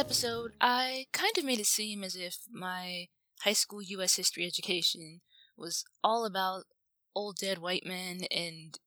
[0.00, 3.08] episode, I kind of made it seem as if my
[3.42, 4.16] high school U.S.
[4.16, 5.20] history education
[5.58, 6.64] was all about
[7.14, 8.78] old dead white men and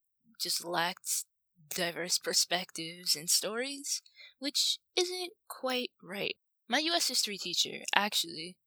[0.41, 1.25] just lacked
[1.69, 4.01] diverse perspectives and stories,
[4.39, 6.35] which isn't quite right.
[6.67, 7.09] My U.S.
[7.09, 8.57] history teacher actually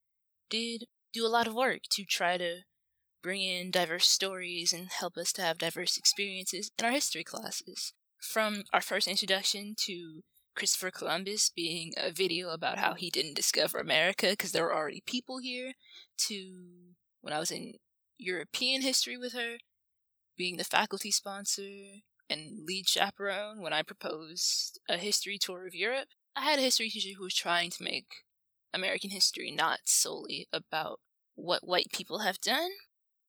[0.48, 2.58] did do a lot of work to try to
[3.24, 7.92] bring in diverse stories and help us to have diverse experiences in our history classes.
[8.20, 10.22] From our first introduction to
[10.56, 15.02] Christopher Columbus being a video about how he didn't discover America because there were already
[15.06, 15.74] people here,
[16.26, 17.74] to when I was in
[18.18, 19.58] European history with her,
[20.36, 26.08] being the faculty sponsor and lead chaperone when I proposed a history tour of Europe.
[26.34, 28.06] I had a history teacher who was trying to make
[28.74, 31.00] American history not solely about
[31.34, 32.70] what white people have done.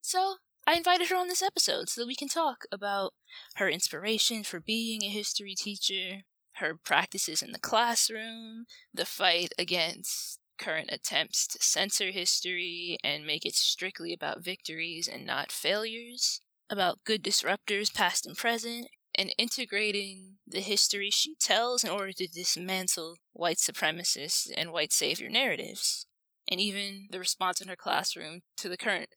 [0.02, 3.14] So I invited her on this episode so that we can talk about
[3.56, 6.24] her inspiration for being a history teacher,
[6.60, 13.46] her practices in the classroom, the fight against current attempts to censor history and make
[13.46, 20.38] it strictly about victories and not failures, about good disruptors past and present, and integrating
[20.46, 26.06] the history she tells in order to dismantle white supremacist and white savior narratives,
[26.50, 29.10] and even the response in her classroom to the current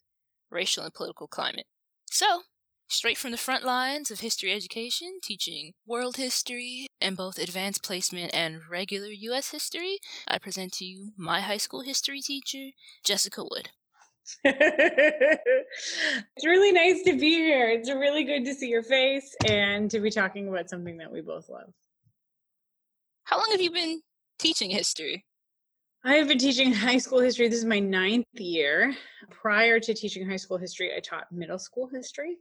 [0.51, 1.67] racial and political climate.
[2.11, 2.43] So,
[2.91, 8.35] straight from the front lines of history education, teaching world history and both advanced placement
[8.35, 9.51] and regular U.S.
[9.51, 12.71] history, I present to you my high school history teacher,
[13.05, 13.71] Jessica Wood.
[14.45, 17.69] it's really nice to be here.
[17.69, 21.21] It's really good to see your face and to be talking about something that we
[21.21, 21.73] both love.
[23.25, 24.03] How long have you been
[24.39, 25.25] teaching history?
[26.05, 27.49] I have been teaching high school history.
[27.49, 28.97] This is my ninth year.
[29.31, 32.39] Prior to teaching high school history, I taught middle school history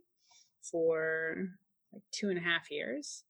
[0.63, 1.49] for
[1.93, 3.23] like two and a half years.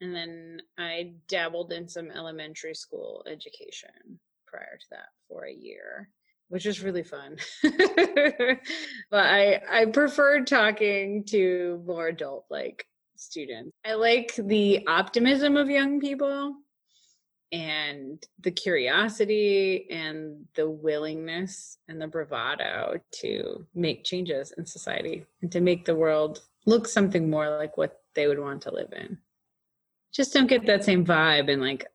[0.00, 6.08] And then I dabbled in some elementary school education prior to that for a year
[6.48, 7.36] which was really fun.
[7.62, 8.60] but
[9.12, 12.86] I I preferred talking to more adult like
[13.16, 13.72] students.
[13.84, 16.56] I like the optimism of young people
[17.50, 25.50] and the curiosity and the willingness and the bravado to make changes in society and
[25.52, 29.18] to make the world look something more like what they would want to live in.
[30.12, 31.86] Just don't get that same vibe in like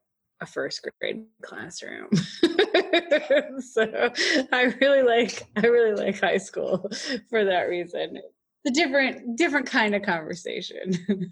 [0.42, 2.10] a first grade classroom.
[3.60, 4.12] so
[4.52, 6.90] I really like I really like high school
[7.30, 8.20] for that reason.
[8.66, 10.94] The different different kind of conversation.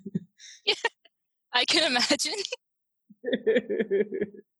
[0.65, 0.73] yeah,
[1.53, 2.33] I can imagine.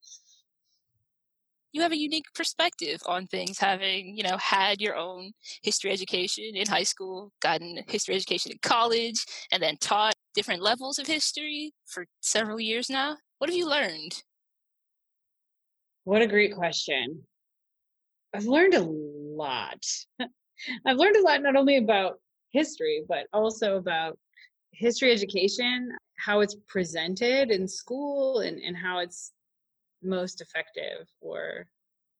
[1.74, 5.32] you have a unique perspective on things having you know had your own
[5.64, 11.00] history education in high school gotten history education in college and then taught different levels
[11.00, 14.24] of history for several years now what have you learned
[16.04, 17.22] what a great question.
[18.34, 19.84] I've learned a lot.
[20.86, 22.20] I've learned a lot not only about
[22.52, 24.18] history, but also about
[24.72, 29.32] history education, how it's presented in school, and, and how it's
[30.04, 31.68] most effective or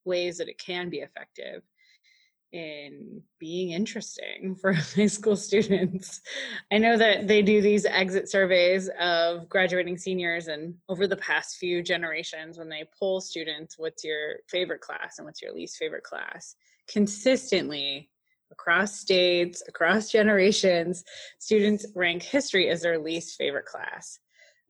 [0.06, 1.64] ways that it can be effective
[2.52, 6.22] in being interesting for high school students.
[6.72, 11.58] I know that they do these exit surveys of graduating seniors, and over the past
[11.58, 16.04] few generations, when they poll students, what's your favorite class and what's your least favorite
[16.04, 16.56] class,
[16.88, 18.10] consistently
[18.52, 21.06] across states, across generations,
[21.40, 24.20] students rank history as their least favorite class.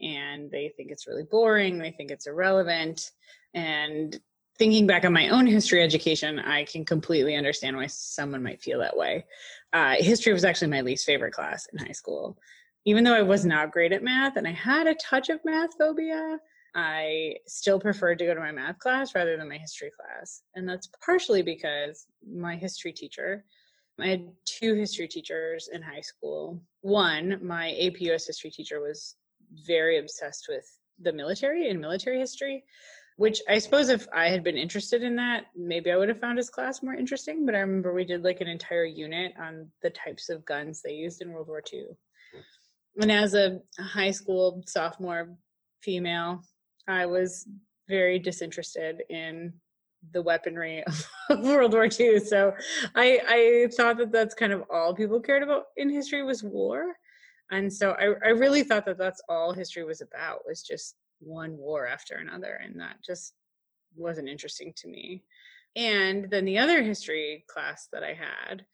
[0.01, 3.11] And they think it's really boring, they think it's irrelevant.
[3.53, 4.19] And
[4.57, 8.79] thinking back on my own history education, I can completely understand why someone might feel
[8.79, 9.25] that way.
[9.73, 12.37] Uh, history was actually my least favorite class in high school.
[12.85, 15.71] Even though I was not great at math and I had a touch of math
[15.77, 16.39] phobia,
[16.73, 20.43] I still preferred to go to my math class rather than my history class.
[20.55, 23.43] And that's partially because my history teacher,
[23.99, 26.61] I had two history teachers in high school.
[26.81, 29.15] One, my AP US history teacher was
[29.67, 30.65] very obsessed with
[30.99, 32.63] the military and military history
[33.21, 36.39] which I suppose if I had been interested in that, maybe I would have found
[36.39, 37.45] his class more interesting.
[37.45, 40.93] But I remember we did like an entire unit on the types of guns they
[40.93, 41.85] used in World War II.
[42.99, 45.37] And as a high school sophomore
[45.81, 46.41] female,
[46.87, 47.47] I was
[47.87, 49.53] very disinterested in
[50.13, 50.83] the weaponry
[51.29, 52.19] of World War II.
[52.21, 52.55] So
[52.95, 56.95] I, I thought that that's kind of all people cared about in history was war.
[57.51, 61.57] And so I, I really thought that that's all history was about was just one
[61.57, 63.33] war after another and that just
[63.95, 65.23] wasn't interesting to me.
[65.75, 68.65] And then the other history class that i had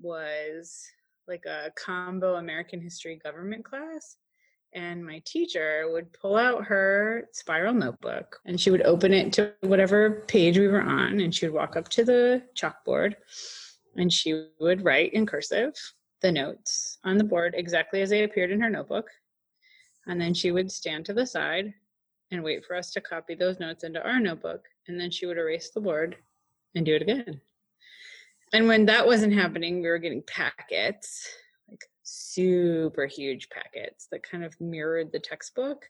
[0.00, 0.84] was
[1.28, 4.16] like a combo american history government class
[4.72, 9.52] and my teacher would pull out her spiral notebook and she would open it to
[9.62, 13.14] whatever page we were on and she would walk up to the chalkboard
[13.96, 15.72] and she would write in cursive
[16.22, 19.08] the notes on the board exactly as they appeared in her notebook
[20.06, 21.72] and then she would stand to the side
[22.30, 25.38] and wait for us to copy those notes into our notebook and then she would
[25.38, 26.16] erase the board
[26.74, 27.40] and do it again
[28.52, 31.28] and when that wasn't happening we were getting packets
[31.68, 35.88] like super huge packets that kind of mirrored the textbook.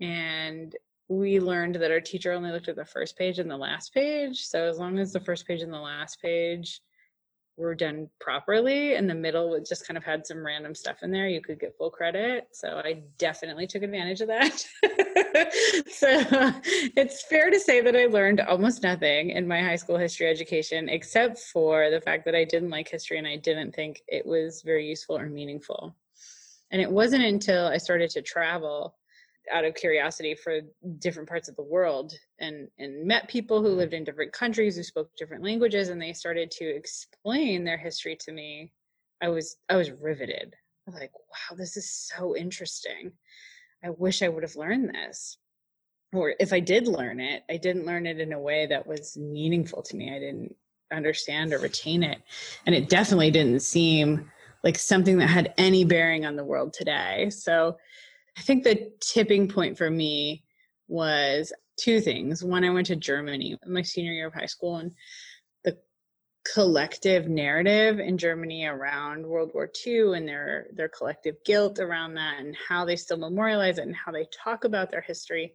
[0.00, 0.76] And
[1.08, 4.44] we learned that our teacher only looked at the first page and the last page.
[4.44, 6.80] So as long as the first page and the last page
[7.58, 11.10] were done properly and the middle would just kind of had some random stuff in
[11.10, 14.64] there you could get full credit so i definitely took advantage of that.
[15.88, 16.08] So
[16.96, 20.88] it's fair to say that i learned almost nothing in my high school history education
[20.88, 24.62] except for the fact that i didn't like history and i didn't think it was
[24.62, 25.96] very useful or meaningful.
[26.70, 28.97] And it wasn't until i started to travel
[29.52, 30.60] out of curiosity for
[30.98, 33.78] different parts of the world and and met people who mm-hmm.
[33.78, 38.16] lived in different countries who spoke different languages and they started to explain their history
[38.16, 38.72] to me
[39.22, 40.54] i was i was riveted.
[40.86, 43.12] I was like wow this is so interesting.
[43.84, 45.38] I wish i would have learned this.
[46.12, 49.16] Or if i did learn it i didn't learn it in a way that was
[49.16, 50.14] meaningful to me.
[50.14, 50.54] I didn't
[50.92, 52.18] understand or retain it.
[52.66, 54.30] And it definitely didn't seem
[54.64, 57.30] like something that had any bearing on the world today.
[57.30, 57.76] So
[58.38, 60.44] I think the tipping point for me
[60.86, 62.44] was two things.
[62.44, 64.92] One, I went to Germany my senior year of high school, and
[65.64, 65.76] the
[66.54, 72.36] collective narrative in Germany around World War II and their their collective guilt around that,
[72.38, 75.54] and how they still memorialize it and how they talk about their history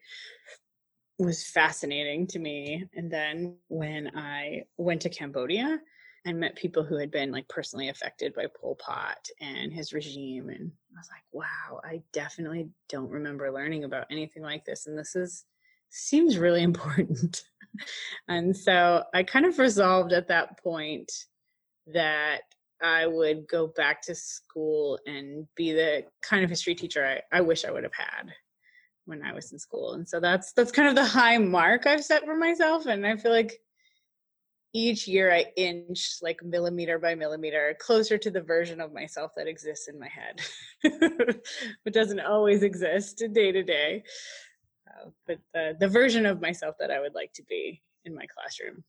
[1.19, 2.85] was fascinating to me.
[2.95, 5.79] And then when I went to Cambodia,
[6.25, 10.49] and met people who had been like personally affected by Pol Pot and his regime.
[10.49, 14.87] And I was like, wow, I definitely don't remember learning about anything like this.
[14.87, 15.45] And this is
[15.89, 17.43] seems really important.
[18.27, 21.11] and so I kind of resolved at that point
[21.87, 22.41] that
[22.81, 27.41] I would go back to school and be the kind of history teacher I, I
[27.41, 28.33] wish I would have had
[29.05, 29.93] when I was in school.
[29.93, 32.85] And so that's that's kind of the high mark I've set for myself.
[32.85, 33.59] And I feel like
[34.73, 39.47] each year I inch like millimeter by millimeter closer to the version of myself that
[39.47, 40.41] exists in my head,
[41.83, 44.03] but doesn't always exist day to day.
[44.87, 48.25] Uh, but the, the version of myself that I would like to be in my
[48.25, 48.83] classroom.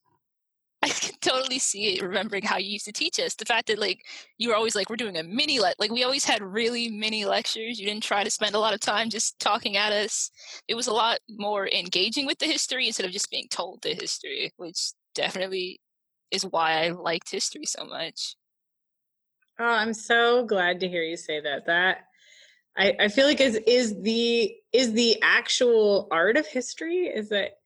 [0.83, 3.35] I can totally see it remembering how you used to teach us.
[3.35, 4.05] The fact that like
[4.37, 5.73] you were always like, we're doing a mini le-.
[5.79, 7.81] like we always had really mini lectures.
[7.81, 10.31] You didn't try to spend a lot of time just talking at us.
[10.69, 13.95] It was a lot more engaging with the history instead of just being told the
[13.95, 15.81] history, which definitely
[16.31, 18.37] is why I liked history so much.
[19.59, 21.67] Oh, I'm so glad to hear you say that.
[21.67, 21.99] That
[22.77, 27.59] I, I feel like is is the is the actual art of history is that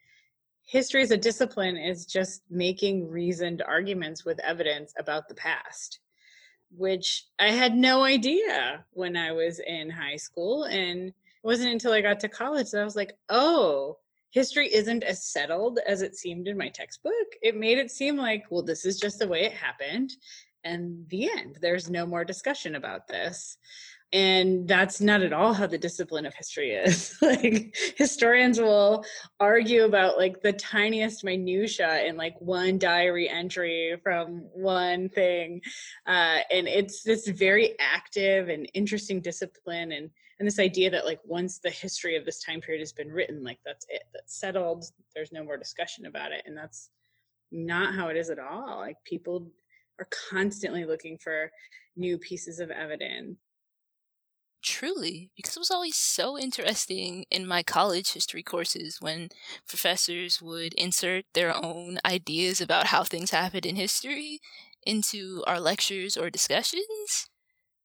[0.65, 6.01] history as a discipline is just making reasoned arguments with evidence about the past
[6.71, 11.93] which i had no idea when i was in high school and it wasn't until
[11.93, 13.97] i got to college that i was like oh
[14.31, 17.13] history isn't as settled as it seemed in my textbook.
[17.43, 20.13] It made it seem like, well, this is just the way it happened.
[20.65, 21.59] And the end.
[21.63, 23.57] There's no more discussion about this.
[24.13, 27.17] And that's not at all how the discipline of history is.
[27.23, 29.05] like historians will
[29.39, 35.61] argue about like the tiniest minutia in like one diary entry from one thing.
[36.07, 39.93] Uh, and it's this very active and interesting discipline.
[39.93, 43.11] And and this idea that like once the history of this time period has been
[43.11, 44.85] written like that's it that's settled
[45.15, 46.91] there's no more discussion about it and that's
[47.51, 49.51] not how it is at all like people
[49.99, 51.51] are constantly looking for
[51.97, 53.37] new pieces of evidence
[54.61, 59.31] Truly, because it was always so interesting in my college history courses when
[59.69, 64.41] professors would insert their own ideas about how things happened in history
[64.85, 67.29] into our lectures or discussions.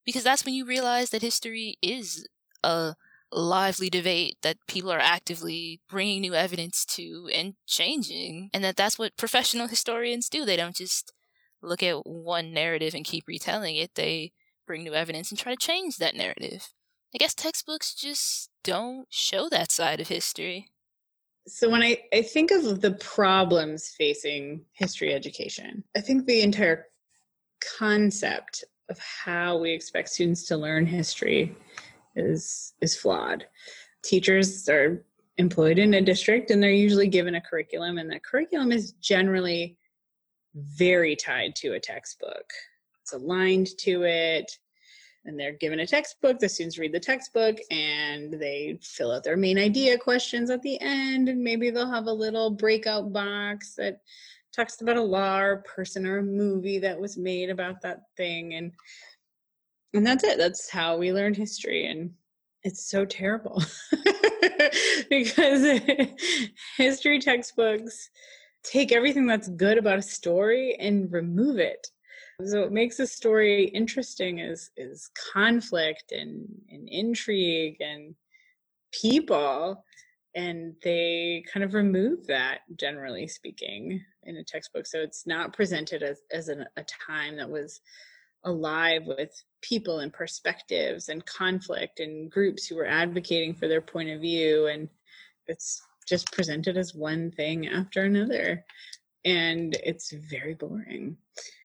[0.06, 2.27] Because that's when you realize that history is
[2.63, 2.96] a
[3.32, 9.00] lively debate that people are actively bringing new evidence to and changing and that that's
[9.00, 11.13] what professional historians do they don't just
[11.62, 14.32] look at one narrative and keep retelling it they
[14.65, 16.70] bring new evidence and try to change that narrative
[17.13, 20.70] i guess textbooks just don't show that side of history
[21.46, 26.88] so when I, I think of the problems facing history education i think the entire
[27.77, 31.55] concept of how we expect students to learn history
[32.15, 33.46] is is flawed.
[34.03, 35.05] Teachers are
[35.38, 39.77] employed in a district and they're usually given a curriculum and that curriculum is generally
[40.53, 42.46] very tied to a textbook.
[43.03, 44.50] It's aligned to it.
[45.25, 49.38] and they're given a textbook the students read the textbook and they fill out their
[49.38, 54.00] main idea questions at the end and maybe they'll have a little breakout box that
[54.55, 58.53] talks about a law or person or a movie that was made about that thing
[58.53, 58.72] and
[59.93, 62.12] and that's it that's how we learn history and
[62.63, 63.62] it's so terrible
[65.10, 65.81] because
[66.77, 68.10] history textbooks
[68.63, 71.88] take everything that's good about a story and remove it
[72.44, 78.16] so what makes a story interesting is is conflict and, and intrigue and
[78.92, 79.84] people
[80.36, 84.88] and they kind of remove that generally speaking in a textbook.
[84.88, 87.82] So it's not presented as, as an, a time that was
[88.44, 94.10] alive with people and perspectives and conflict and groups who were advocating for their point
[94.10, 94.90] of view and
[95.48, 98.66] it's just presented as one thing after another
[99.25, 101.18] and it's very boring.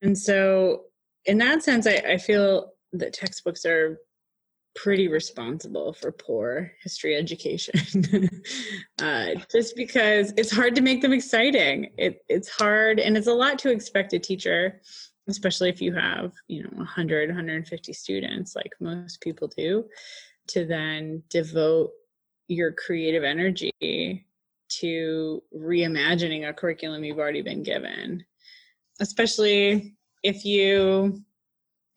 [0.03, 0.85] And so
[1.25, 3.99] in that sense i, I feel that textbooks are
[4.75, 8.29] pretty responsible for poor history education.
[9.00, 11.88] Uh, just because it's hard to make them exciting.
[11.97, 14.81] It, it's hard and it's a lot to expect a teacher
[15.29, 19.85] especially if you have you know 100 150 students like most people do
[20.49, 21.91] to then devote
[22.49, 24.27] your creative energy
[24.81, 28.25] to reimagining a curriculum you've already been given.
[29.01, 31.23] Especially if you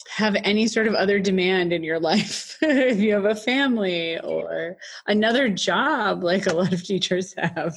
[0.10, 2.58] have any sort of other demand in your life.
[2.62, 7.75] If you have a family or another job like a lot of teachers have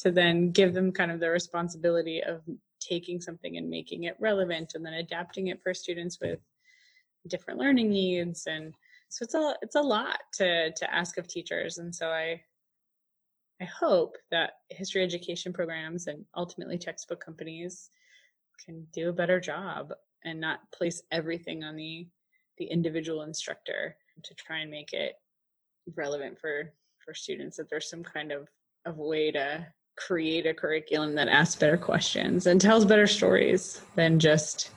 [0.00, 2.42] to then give them kind of the responsibility of
[2.80, 6.40] taking something and making it relevant and then adapting it for students with
[7.26, 8.46] different learning needs.
[8.46, 8.74] And
[9.08, 11.78] so it's a it's a lot to to ask of teachers.
[11.78, 12.40] And so i
[13.60, 17.90] i hope that history education programs and ultimately textbook companies
[18.64, 19.92] can do a better job
[20.24, 22.06] and not place everything on the
[22.58, 25.14] the individual instructor to try and make it
[25.96, 26.72] relevant for
[27.04, 28.48] for students that there's some kind of
[28.84, 34.18] of way to create a curriculum that asks better questions and tells better stories than
[34.18, 34.70] just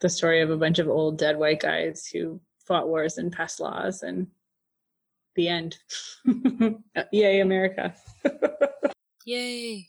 [0.00, 3.60] the story of a bunch of old dead white guys who fought wars and passed
[3.60, 4.26] laws and
[5.34, 5.76] the end.
[6.96, 7.94] Uh, yay, America.
[9.26, 9.88] Yay.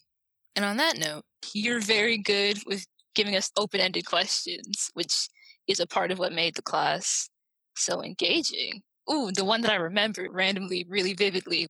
[0.56, 1.24] And on that note,
[1.54, 5.28] you're very good with giving us open ended questions, which
[5.68, 7.30] is a part of what made the class
[7.76, 8.82] so engaging.
[9.12, 11.68] Ooh, the one that I remember randomly, really vividly,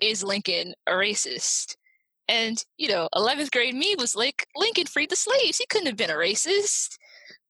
[0.00, 1.74] is Lincoln a racist?
[2.28, 5.58] And, you know, 11th grade me was like, Lincoln freed the slaves.
[5.58, 6.96] He couldn't have been a racist.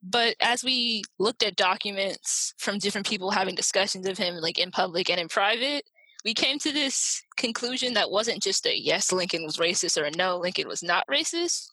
[0.08, 4.70] But as we looked at documents from different people having discussions of him, like in
[4.70, 5.82] public and in private,
[6.25, 10.10] we came to this conclusion that wasn't just a yes, Lincoln was racist or a
[10.12, 11.70] no, Lincoln was not racist,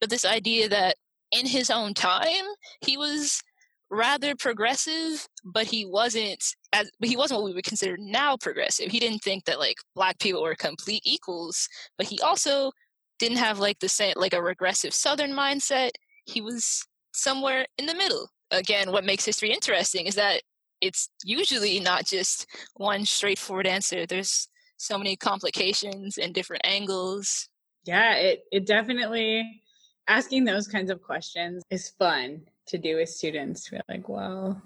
[0.00, 0.96] but this idea that
[1.30, 2.44] in his own time,
[2.82, 3.42] he was
[3.90, 6.42] rather progressive, but he wasn't
[6.74, 8.90] as but he wasn't what we would consider now progressive.
[8.90, 12.72] He didn't think that like black people were complete equals, but he also
[13.18, 15.90] didn't have like the same like a regressive southern mindset.
[16.26, 18.28] He was somewhere in the middle.
[18.50, 20.42] Again, what makes history interesting is that
[20.80, 24.04] it's usually not just one straightforward answer.
[24.04, 27.48] There's so many complications and different angles.
[27.84, 29.62] Yeah, it it definitely
[30.08, 33.70] asking those kinds of questions is fun to do with students.
[33.70, 34.60] We're like, well,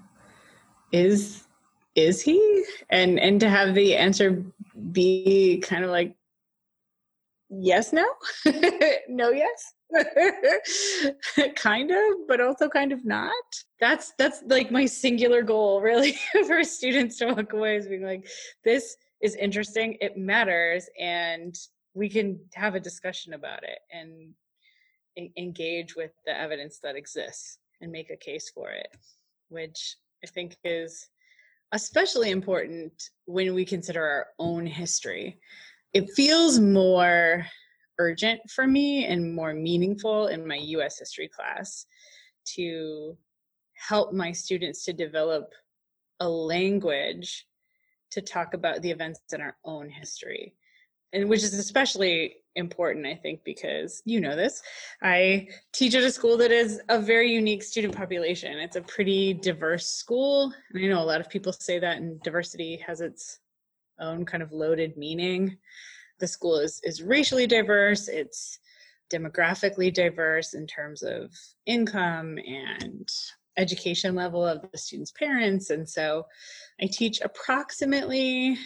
[0.93, 1.45] is
[1.95, 2.65] is he?
[2.91, 4.43] And and to have the answer
[4.93, 6.15] be kind of like
[7.51, 8.07] yes, no,
[9.09, 9.73] no, yes.
[11.55, 13.33] kind of but also kind of not
[13.79, 18.27] that's that's like my singular goal really for students to walk away is being like
[18.65, 21.55] this is interesting it matters and
[21.95, 24.35] we can have a discussion about it and
[25.37, 28.89] engage with the evidence that exists and make a case for it,
[29.49, 31.09] which I think is
[31.73, 32.93] especially important
[33.25, 35.41] when we consider our own history.
[35.93, 37.47] It feels more
[37.99, 41.87] urgent for me and more meaningful in my US history class
[42.55, 43.17] to
[43.75, 45.53] help my students to develop
[46.21, 47.47] a language
[48.11, 50.55] to talk about the events in our own history
[51.13, 54.63] and which is especially important, I think, because you know this.
[55.03, 58.59] I teach at a school that is a very unique student population.
[58.59, 60.53] It's a pretty diverse school.
[60.73, 63.41] And I know a lot of people say that, and diversity has its
[64.01, 65.57] own kind of loaded meaning.
[66.19, 68.59] The school is, is racially diverse, it's
[69.13, 71.31] demographically diverse in terms of
[71.67, 73.09] income and
[73.57, 75.71] education level of the students' parents.
[75.71, 76.27] And so
[76.81, 78.59] I teach approximately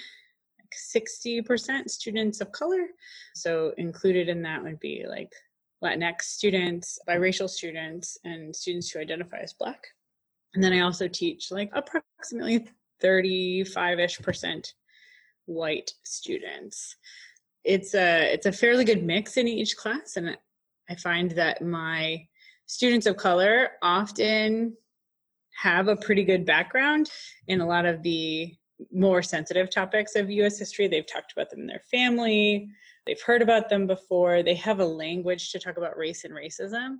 [0.92, 2.87] 60% students of color.
[3.34, 5.32] So included in that would be like
[5.82, 9.87] Latinx students, biracial students, and students who identify as Black.
[10.54, 12.66] And then I also teach like approximately
[13.00, 14.75] 35 ish percent
[15.50, 16.97] white students.
[17.64, 20.37] It's a it's a fairly good mix in each class, and
[20.88, 22.26] I find that my
[22.66, 24.76] students of color often
[25.57, 27.11] have a pretty good background
[27.49, 28.54] in a lot of the
[28.92, 30.88] more sensitive topics of US history.
[30.88, 32.69] They've talked about them in their family,
[33.07, 36.97] they've heard about them before, they have a language to talk about race and racism.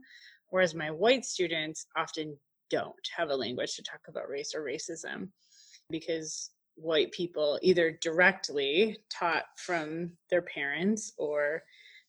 [0.49, 2.37] Whereas my white students often
[2.71, 5.29] don't have a language to talk about race or racism
[5.89, 11.63] because white people either directly taught from their parents or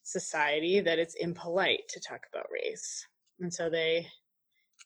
[0.03, 3.05] society that it's impolite to talk about race.
[3.39, 4.07] And so they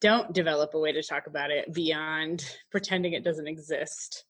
[0.02, 4.26] don't develop a way to talk about it beyond pretending it doesn't exist.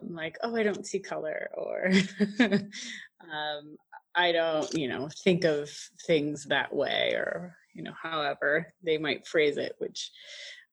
[0.00, 1.92] I'm like, oh, I don't see color, or
[2.40, 3.76] um,
[4.14, 5.70] I don't, you know, think of
[6.06, 10.10] things that way, or, you know, however they might phrase it, which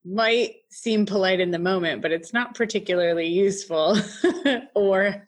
[0.03, 3.97] might seem polite in the moment, but it's not particularly useful
[4.75, 5.27] or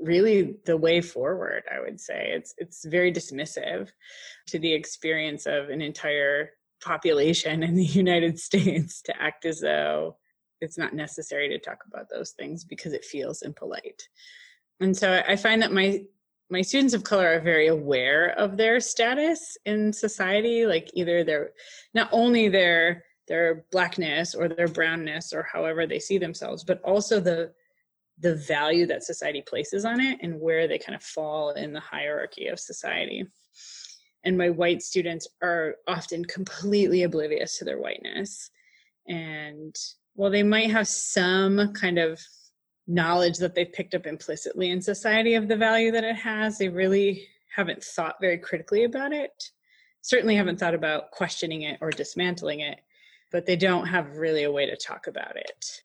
[0.00, 2.32] really the way forward i would say.
[2.34, 3.90] It's it's very dismissive
[4.48, 6.50] to the experience of an entire
[6.82, 10.16] population in the united states to act as though
[10.60, 14.08] it's not necessary to talk about those things because it feels impolite.
[14.80, 16.02] And so i find that my
[16.50, 21.50] my students of color are very aware of their status in society like either their
[21.94, 27.20] not only their their blackness or their brownness or however they see themselves but also
[27.20, 27.52] the
[28.20, 31.80] the value that society places on it and where they kind of fall in the
[31.80, 33.24] hierarchy of society.
[34.24, 38.50] And my white students are often completely oblivious to their whiteness.
[39.06, 39.74] And
[40.14, 42.20] while they might have some kind of
[42.88, 46.70] knowledge that they've picked up implicitly in society of the value that it has they
[46.70, 49.30] really haven't thought very critically about it.
[50.00, 52.80] Certainly haven't thought about questioning it or dismantling it
[53.30, 55.82] but they don't have really a way to talk about it.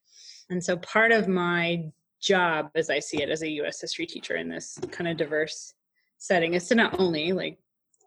[0.49, 4.35] And so part of my job as I see it as a US history teacher
[4.35, 5.73] in this kind of diverse
[6.17, 7.57] setting is to not only like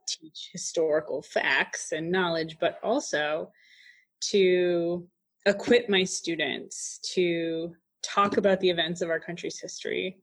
[0.09, 3.51] teach historical facts and knowledge, but also
[4.21, 5.07] to
[5.45, 10.17] equip my students to talk about the events of our country's history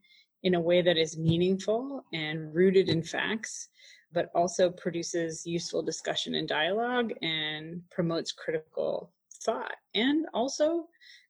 [0.43, 3.69] in a way that is meaningful and rooted in facts
[4.13, 9.11] but also produces useful discussion and dialogue and promotes critical
[9.43, 10.85] thought and also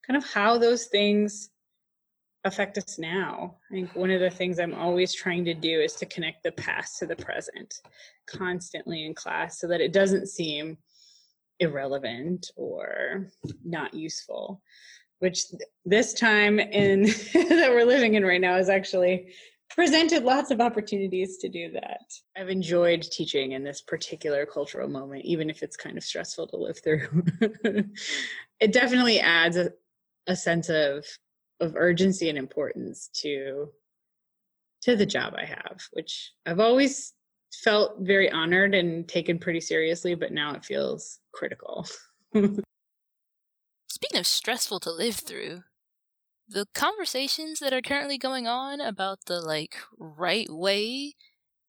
[0.06, 1.50] kind of how those things
[2.46, 3.56] affect us now.
[3.72, 6.52] I think one of the things I'm always trying to do is to connect the
[6.52, 7.76] past to the present
[8.28, 10.78] constantly in class so that it doesn't seem
[11.60, 13.30] irrelevant or
[13.64, 14.62] not useful
[15.24, 15.46] which
[15.86, 19.34] this time in that we're living in right now is actually
[19.76, 22.02] presented lots of opportunities to do that.
[22.38, 26.58] I've enjoyed teaching in this particular cultural moment, even if it's kind of stressful to
[26.58, 27.26] live through.
[28.60, 29.72] it definitely adds a,
[30.28, 31.06] a sense of
[31.60, 33.70] of urgency and importance to
[34.82, 37.14] to the job I have, which I've always
[37.54, 41.88] felt very honored and taken pretty seriously, but now it feels critical.
[42.34, 42.60] Speaking
[44.16, 45.64] of stressful to live through,
[46.54, 51.14] the conversations that are currently going on about the like right way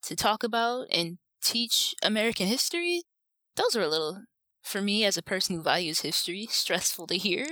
[0.03, 3.03] to talk about and teach American history,
[3.57, 4.25] those are a little,
[4.63, 7.47] for me as a person who values history, stressful to hear.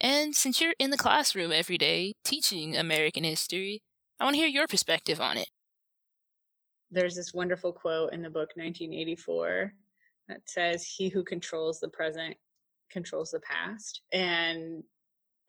[0.00, 3.82] And since you're in the classroom every day teaching American history,
[4.18, 5.48] I want to hear your perspective on it.
[6.90, 9.72] There's this wonderful quote in the book 1984
[10.28, 12.36] that says, He who controls the present
[12.90, 14.02] controls the past.
[14.12, 14.82] And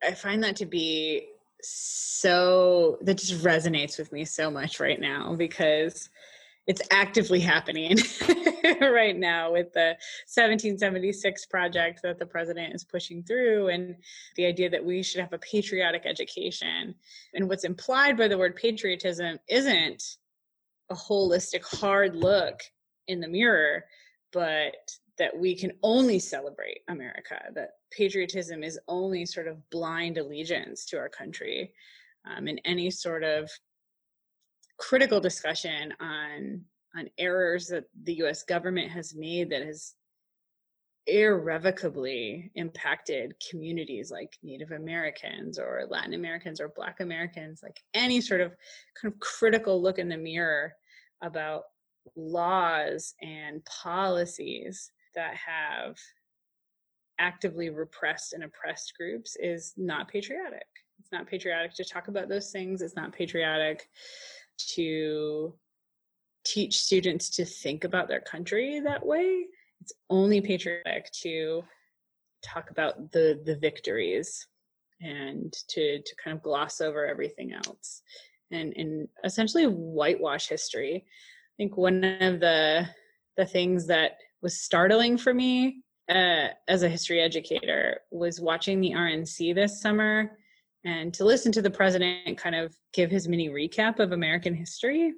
[0.03, 1.27] I find that to be
[1.61, 6.09] so that just resonates with me so much right now because
[6.67, 7.97] it's actively happening
[8.81, 9.95] right now with the
[10.33, 13.95] 1776 project that the president is pushing through and
[14.35, 16.95] the idea that we should have a patriotic education.
[17.33, 20.17] And what's implied by the word patriotism isn't
[20.89, 22.61] a holistic hard look
[23.07, 23.85] in the mirror
[24.35, 24.75] but
[25.17, 30.97] that we can only celebrate America, that patriotism is only sort of blind allegiance to
[30.97, 31.71] our country,
[32.25, 33.49] um, and any sort of
[34.77, 36.61] critical discussion on
[36.97, 38.43] on errors that the U.S.
[38.43, 39.95] government has made that has
[41.07, 48.41] irrevocably impacted communities like Native Americans or Latin Americans or Black Americans, like any sort
[48.41, 48.55] of
[48.99, 50.73] kind of critical look in the mirror
[51.21, 51.63] about
[52.15, 55.97] laws and policies that have
[57.19, 60.67] actively repressed and oppressed groups is not patriotic.
[60.99, 62.81] It's not patriotic to talk about those things.
[62.81, 63.89] It's not patriotic
[64.75, 65.53] to
[66.45, 69.45] teach students to think about their country that way.
[69.81, 71.63] It's only patriotic to
[72.43, 74.47] talk about the the victories
[75.01, 78.01] and to to kind of gloss over everything else
[78.51, 81.05] and and essentially whitewash history.
[81.05, 82.87] I think one of the
[83.37, 88.91] the things that was startling for me uh, as a history educator was watching the
[88.91, 90.37] RNC this summer
[90.85, 95.13] and to listen to the president kind of give his mini recap of American history.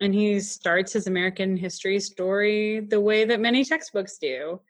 [0.00, 4.60] And he starts his American history story the way that many textbooks do.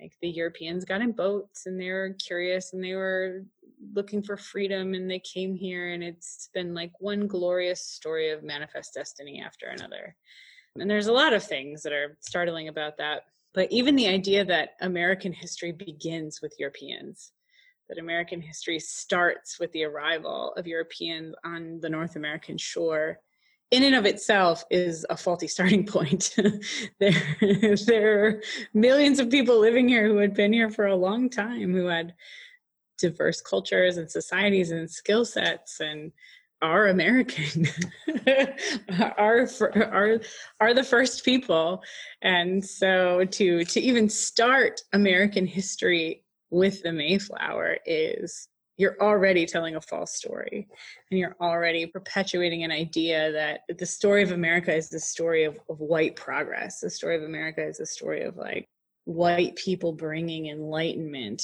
[0.00, 3.44] Like the Europeans got in boats and they were curious and they were
[3.94, 8.42] looking for freedom and they came here and it's been like one glorious story of
[8.42, 10.16] manifest destiny after another.
[10.78, 13.22] And there's a lot of things that are startling about that.
[13.52, 17.30] But even the idea that American history begins with Europeans,
[17.88, 23.20] that American history starts with the arrival of Europeans on the North American shore,
[23.70, 26.34] in and of itself is a faulty starting point.
[27.00, 27.36] there,
[27.86, 31.72] there are millions of people living here who had been here for a long time,
[31.72, 32.14] who had
[32.98, 36.12] diverse cultures and societies and skill sets and
[36.64, 37.68] are American,
[39.18, 40.20] are are
[40.60, 41.82] are the first people,
[42.22, 48.48] and so to to even start American history with the Mayflower is
[48.78, 50.66] you're already telling a false story,
[51.10, 55.60] and you're already perpetuating an idea that the story of America is the story of,
[55.68, 56.80] of white progress.
[56.80, 58.66] The story of America is the story of like
[59.04, 61.42] white people bringing enlightenment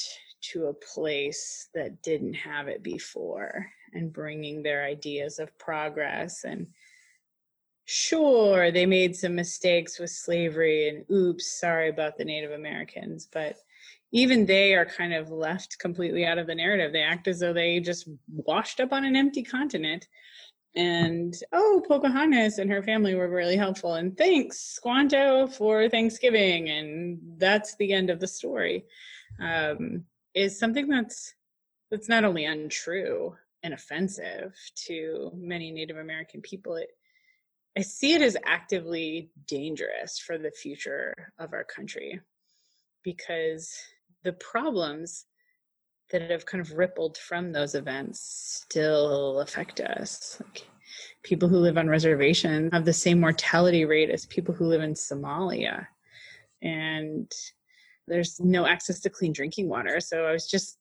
[0.53, 6.45] to a place that didn't have it before and bringing their ideas of progress.
[6.45, 6.67] And
[7.85, 13.57] sure they made some mistakes with slavery and oops sorry about the native americans but
[14.13, 16.93] even they are kind of left completely out of the narrative.
[16.93, 20.09] They act as though they just washed up on an empty continent.
[20.77, 23.95] And oh pocahontas and her family were really helpful.
[23.95, 26.71] And thanks squanto for thanksgiving.
[26.71, 28.85] And that's the end of the story
[29.41, 31.35] um, is something that's
[31.91, 34.55] that's not only untrue and offensive
[34.87, 36.89] to many Native American people, it,
[37.77, 42.21] I see it as actively dangerous for the future of our country
[43.05, 43.73] because
[44.25, 45.27] the problems
[46.11, 50.43] that have kind of rippled from those events still affect us.
[50.45, 50.67] Like
[51.23, 54.95] people who live on reservations have the same mortality rate as people who live in
[54.95, 55.87] Somalia.
[56.63, 57.31] And
[58.09, 60.01] there's no access to clean drinking water.
[60.01, 60.80] So I was just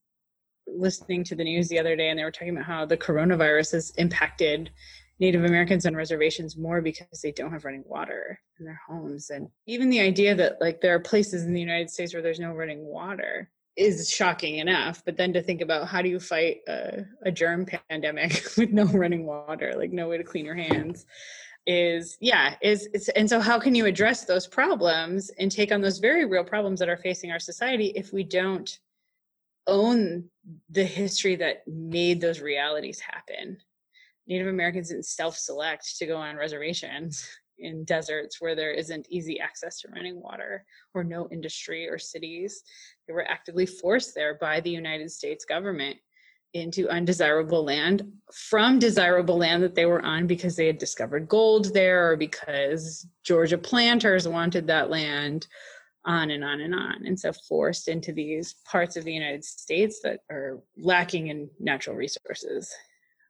[0.76, 3.74] listening to the news the other day and they were talking about how the coronavirus
[3.74, 4.72] has impacted
[5.20, 9.30] Native Americans on reservations more because they don't have running water in their homes.
[9.30, 12.40] And even the idea that like there are places in the United States where there's
[12.40, 15.04] no running water is shocking enough.
[15.06, 18.86] But then to think about how do you fight a, a germ pandemic with no
[18.86, 21.06] running water, like no way to clean your hands
[21.68, 25.82] is yeah is it's and so how can you address those problems and take on
[25.82, 28.80] those very real problems that are facing our society if we don't
[29.67, 30.30] own
[30.69, 33.58] the history that made those realities happen.
[34.28, 37.28] Native Americans didn't self select to go on reservations
[37.60, 42.63] in deserts where there isn't easy access to running water or no industry or cities.
[43.08, 45.98] They were actively forced there by the United States government
[46.54, 51.74] into undesirable land from desirable land that they were on because they had discovered gold
[51.74, 55.48] there or because Georgia planters wanted that land
[56.06, 57.06] on and on and on.
[57.06, 61.96] And so forced into these parts of the United States that are lacking in natural
[61.96, 62.74] resources,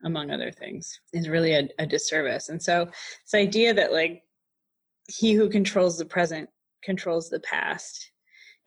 [0.04, 2.50] among other things, is really a, a disservice.
[2.50, 4.24] And so this idea that like
[5.08, 6.50] he who controls the present
[6.84, 8.12] controls the past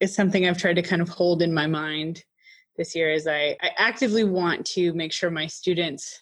[0.01, 2.23] is something I've tried to kind of hold in my mind
[2.77, 6.21] this year as I, I actively want to make sure my students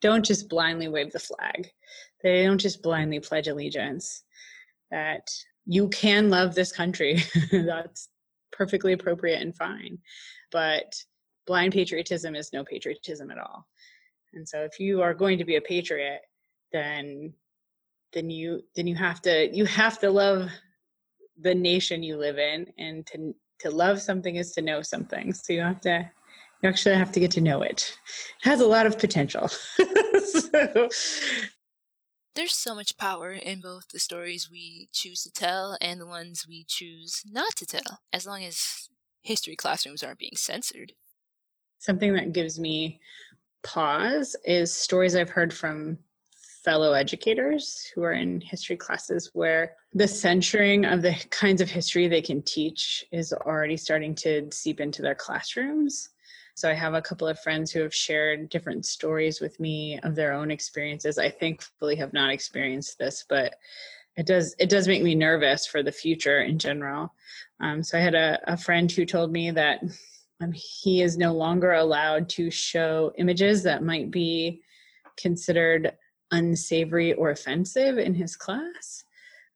[0.00, 1.68] don't just blindly wave the flag.
[2.22, 4.22] They don't just blindly pledge allegiance.
[4.90, 5.28] That
[5.68, 7.22] you can love this country.
[7.52, 8.08] That's
[8.50, 9.98] perfectly appropriate and fine.
[10.50, 10.94] But
[11.46, 13.66] blind patriotism is no patriotism at all.
[14.32, 16.22] And so if you are going to be a patriot,
[16.72, 17.32] then
[18.14, 20.50] then you then you have to you have to love
[21.40, 25.34] the nation you live in and to to love something is to know something.
[25.34, 26.10] So you have to
[26.62, 27.94] you actually have to get to know it.
[28.42, 29.48] It has a lot of potential.
[29.48, 30.88] so,
[32.38, 36.46] there's so much power in both the stories we choose to tell and the ones
[36.48, 38.88] we choose not to tell, as long as
[39.22, 40.92] history classrooms aren't being censored.
[41.80, 43.00] Something that gives me
[43.64, 45.98] pause is stories I've heard from
[46.64, 52.06] fellow educators who are in history classes where the censoring of the kinds of history
[52.06, 56.10] they can teach is already starting to seep into their classrooms.
[56.58, 60.16] So I have a couple of friends who have shared different stories with me of
[60.16, 61.16] their own experiences.
[61.16, 63.54] I thankfully have not experienced this, but
[64.16, 67.14] it does it does make me nervous for the future in general.
[67.60, 69.84] Um, so I had a, a friend who told me that
[70.40, 74.60] um, he is no longer allowed to show images that might be
[75.16, 75.92] considered
[76.32, 79.04] unsavory or offensive in his class.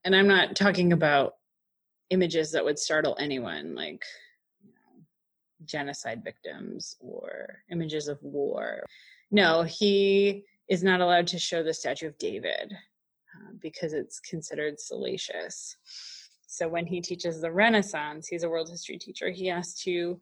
[0.05, 1.35] And I'm not talking about
[2.11, 4.05] images that would startle anyone, like
[5.67, 8.85] genocide victims or images of war.
[9.31, 14.79] No, he is not allowed to show the Statue of David uh, because it's considered
[14.79, 15.77] salacious.
[16.47, 20.21] So when he teaches the Renaissance, he's a world history teacher, he has to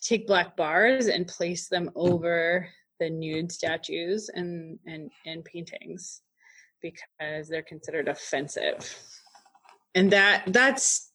[0.00, 6.22] take black bars and place them over the nude statues and and and paintings
[6.82, 8.96] because they're considered offensive
[9.94, 11.07] and that that's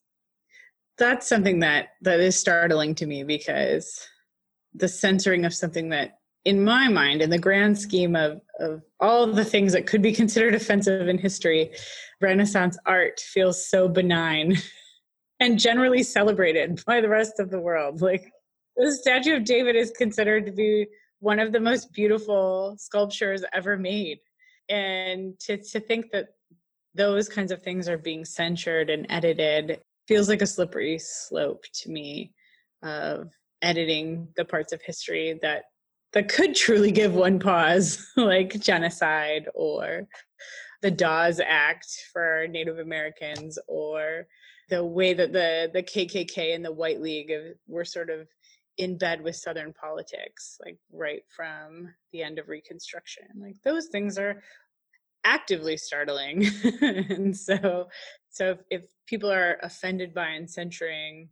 [0.97, 4.07] that's something that that is startling to me because
[4.73, 9.27] the censoring of something that in my mind in the grand scheme of of all
[9.27, 11.71] the things that could be considered offensive in history
[12.21, 14.57] renaissance art feels so benign
[15.39, 18.31] and generally celebrated by the rest of the world like
[18.77, 20.87] the statue of david is considered to be
[21.23, 24.19] one of the most beautiful sculptures ever made.
[24.67, 26.27] And to, to think that
[26.95, 31.89] those kinds of things are being censored and edited feels like a slippery slope to
[31.89, 32.33] me
[32.81, 35.63] of editing the parts of history that
[36.11, 40.07] that could truly give one pause like genocide or
[40.81, 44.27] the Dawes Act for Native Americans or
[44.69, 47.31] the way that the the KKK and the White League
[47.67, 48.27] were sort of
[48.77, 53.23] in bed with southern politics like right from the end of reconstruction.
[53.35, 54.41] Like those things are
[55.23, 56.47] actively startling.
[56.81, 57.87] And so
[58.33, 61.27] so if, if, people are offended by and censoring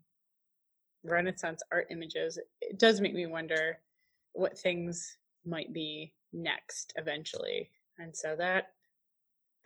[1.04, 3.78] renaissance art images it does make me wonder
[4.34, 7.70] what things might be next eventually.
[7.98, 8.68] And so that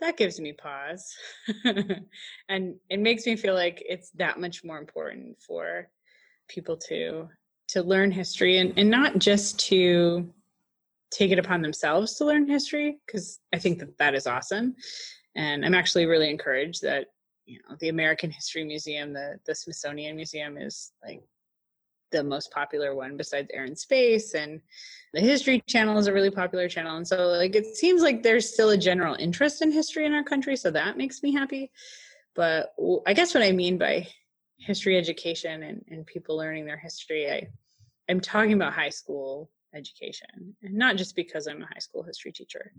[0.01, 1.15] that gives me pause.
[2.49, 5.89] And it makes me feel like it's that much more important for
[6.49, 7.29] people to
[7.69, 10.31] to learn history and, and not just to
[11.11, 14.75] take it upon themselves to learn history because i think that that is awesome.
[15.35, 17.07] And i'm actually really encouraged that
[17.45, 21.21] you know the american history museum the the smithsonian museum is like
[22.11, 24.61] the most popular one besides air and space and
[25.13, 28.51] the history channel is a really popular channel and so like it seems like there's
[28.51, 31.71] still a general interest in history in our country so that makes me happy.
[32.35, 32.73] But
[33.05, 34.07] i guess what i mean by
[34.57, 37.47] history education and, and people learning their history i
[38.09, 42.31] i'm talking about high school education and not just because i'm a high school history
[42.31, 42.71] teacher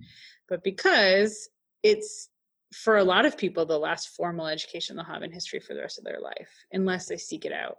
[0.49, 1.49] but because
[1.83, 2.31] it's
[2.73, 5.81] for a lot of people the last formal education they'll have in history for the
[5.81, 7.79] rest of their life unless they seek it out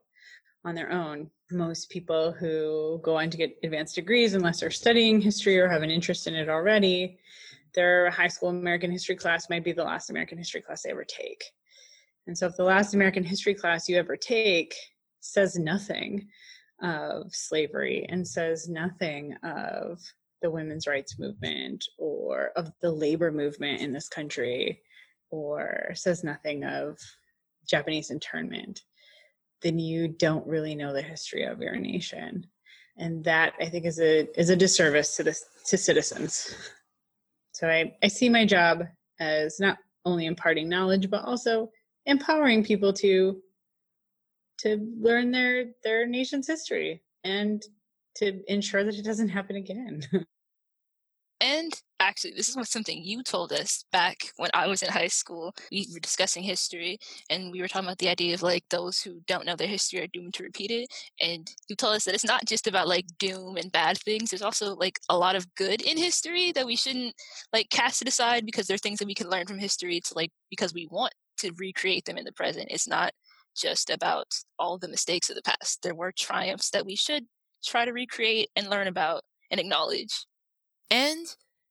[0.66, 1.30] on their own.
[1.52, 5.84] Most people who go on to get advanced degrees unless they're studying history or have
[5.84, 7.20] an interest in it already
[7.74, 11.04] their high school american history class might be the last american history class they ever
[11.04, 11.44] take.
[12.28, 14.76] And so, if the last American history class you ever take
[15.22, 16.28] says nothing
[16.84, 20.00] of slavery and says nothing of
[20.42, 24.82] the women's rights movement or of the labor movement in this country
[25.30, 27.00] or says nothing of
[27.68, 28.82] Japanese internment,
[29.62, 32.46] then you don't really know the history of your nation.
[32.98, 36.56] And that I think is a is a disservice to the to citizens.
[37.52, 38.84] So I, I see my job
[39.20, 41.72] as not only imparting knowledge, but also
[42.06, 43.42] empowering people to
[44.60, 47.64] to learn their their nation's history and
[48.18, 50.04] to ensure that it doesn't happen again.
[51.42, 55.54] and actually, this is something you told us back when I was in high school.
[55.72, 56.98] We were discussing history,
[57.30, 60.02] and we were talking about the idea of like those who don't know their history
[60.02, 60.88] are doomed to repeat it.
[61.22, 64.30] And you told us that it's not just about like doom and bad things.
[64.30, 67.14] There's also like a lot of good in history that we shouldn't
[67.54, 70.14] like cast it aside because there are things that we can learn from history to
[70.16, 72.68] like because we want to recreate them in the present.
[72.72, 73.12] It's not
[73.56, 74.28] just about
[74.60, 75.82] all the mistakes of the past.
[75.82, 77.26] There were triumphs that we should
[77.64, 80.26] try to recreate and learn about and acknowledge.
[80.90, 81.28] And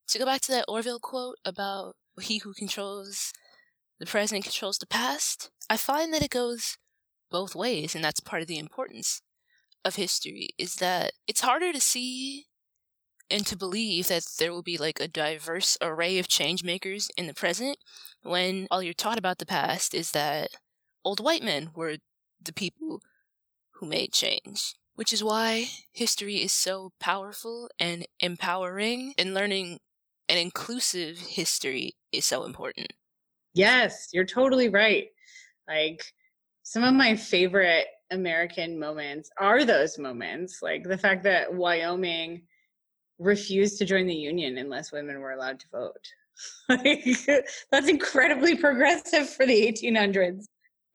[0.09, 3.33] to go back to that Orwell quote about he who controls
[3.99, 6.77] the present controls the past, I find that it goes
[7.31, 9.22] both ways, and that's part of the importance
[9.85, 12.46] of history, is that it's harder to see
[13.31, 17.27] and to believe that there will be like a diverse array of change makers in
[17.27, 17.79] the present
[18.22, 20.51] when all you're taught about the past is that
[21.05, 21.96] old white men were
[22.40, 23.01] the people
[23.72, 24.75] who made change.
[24.97, 29.79] Which is why history is so powerful and empowering, and learning
[30.29, 32.93] an inclusive history is so important.
[33.55, 35.09] Yes, you're totally right.
[35.69, 36.03] Like,
[36.63, 42.43] some of my favorite American moments are those moments, like the fact that Wyoming
[43.19, 46.13] refused to join the union unless women were allowed to vote.
[46.69, 47.05] like
[47.71, 50.47] that's incredibly progressive for the 1800s.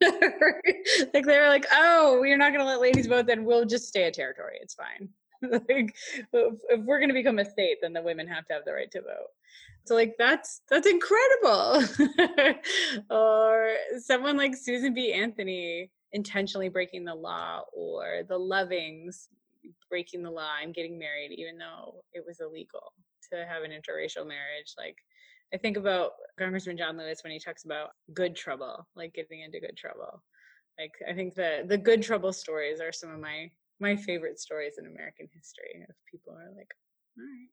[1.14, 3.88] like they were like, oh, we're not going to let ladies vote, then we'll just
[3.88, 4.58] stay a territory.
[4.62, 5.10] It's fine.
[5.42, 5.96] like
[6.34, 8.74] if, if we're going to become a state, then the women have to have the
[8.74, 9.30] right to vote.
[9.86, 11.84] So like that's that's incredible.
[13.10, 15.12] or someone like Susan B.
[15.14, 19.28] Anthony intentionally breaking the law, or the Lovings
[19.90, 22.94] breaking the law and getting married even though it was illegal
[23.32, 24.74] to have an interracial marriage.
[24.78, 24.98] Like
[25.54, 29.60] I think about Congressman John Lewis when he talks about good trouble, like getting into
[29.60, 30.24] good trouble.
[30.80, 34.76] Like I think the the good trouble stories are some of my my favorite stories
[34.78, 35.86] in American history.
[35.88, 36.70] If people are like,
[37.18, 37.50] all right,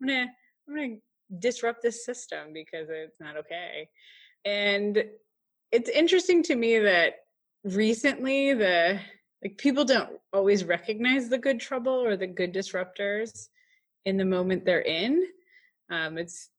[0.00, 0.26] I'm gonna
[0.68, 1.00] I'm gonna
[1.40, 3.88] disrupt this system because it's not okay.
[4.44, 5.04] And
[5.72, 7.14] it's interesting to me that
[7.64, 9.00] recently the
[9.42, 13.48] like people don't always recognize the good trouble or the good disruptors
[14.04, 15.26] in the moment they're in.
[15.90, 16.50] Um, it's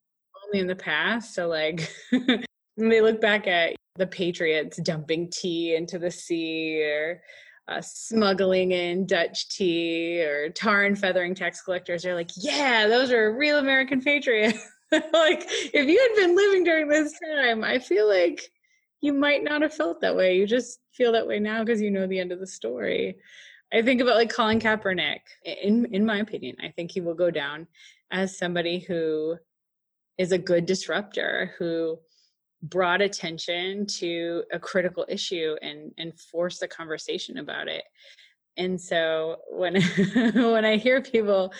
[0.59, 1.33] in the past.
[1.33, 7.21] So like when they look back at the Patriots dumping tea into the sea or
[7.67, 12.03] uh, smuggling in Dutch tea or tar and feathering tax collectors.
[12.03, 14.67] They're like, yeah, those are real American patriots.
[14.91, 18.41] like, if you had been living during this time, I feel like
[19.01, 20.37] you might not have felt that way.
[20.37, 23.17] You just feel that way now because you know the end of the story.
[23.73, 25.21] I think about like Colin Kaepernick.
[25.45, 27.67] In in my opinion, I think he will go down
[28.11, 29.37] as somebody who
[30.17, 31.97] is a good disruptor who
[32.63, 37.83] brought attention to a critical issue and and forced a conversation about it.
[38.57, 39.81] And so when
[40.33, 41.53] when i hear people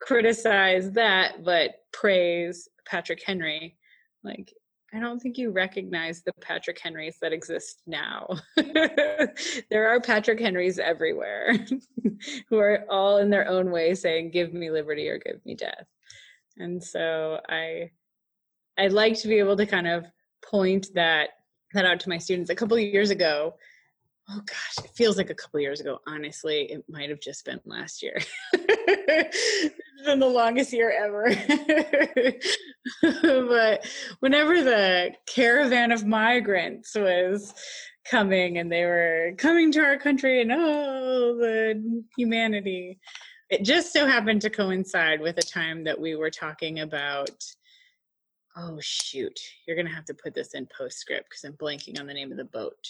[0.00, 3.76] criticize that but praise patrick henry
[4.22, 4.52] like
[4.92, 8.28] i don't think you recognize the patrick henrys that exist now.
[9.70, 11.56] There are patrick henrys everywhere
[12.48, 15.86] who are all in their own way saying give me liberty or give me death
[16.58, 17.90] and so i
[18.78, 20.04] i'd like to be able to kind of
[20.42, 21.30] point that
[21.72, 22.50] that out to my students.
[22.50, 23.54] A couple years ago
[24.30, 27.60] oh gosh it feels like a couple years ago honestly it might have just been
[27.64, 28.18] last year.
[29.96, 31.30] It's been the longest year ever.
[33.12, 33.86] But
[34.20, 37.54] whenever the caravan of migrants was
[38.04, 42.98] coming and they were coming to our country and oh the humanity
[43.50, 47.44] it just so happened to coincide with a time that we were talking about
[48.56, 52.14] oh shoot you're gonna have to put this in postscript because i'm blanking on the
[52.14, 52.86] name of the boat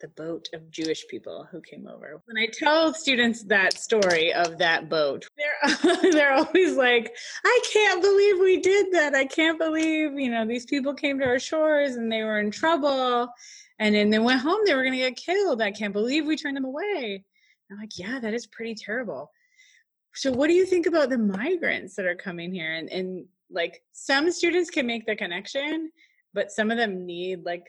[0.00, 2.22] the boat of jewish people who came over.
[2.24, 8.00] When i tell students that story of that boat they're they're always like i can't
[8.00, 9.14] believe we did that.
[9.14, 12.50] I can't believe you know these people came to our shores and they were in
[12.50, 13.28] trouble
[13.78, 15.60] and then they went home they were to get killed.
[15.60, 17.24] I can't believe we turned them away.
[17.70, 19.30] I'm like yeah that is pretty terrible
[20.14, 22.74] so what do you think about the migrants that are coming here?
[22.74, 25.90] And, and like some students can make the connection
[26.32, 27.66] but some of them need like